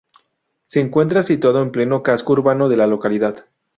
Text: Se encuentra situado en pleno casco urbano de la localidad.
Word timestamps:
Se 0.65 0.79
encuentra 0.79 1.21
situado 1.21 1.61
en 1.61 1.71
pleno 1.71 2.01
casco 2.01 2.33
urbano 2.33 2.69
de 2.69 2.75
la 2.77 2.87
localidad. 2.87 3.45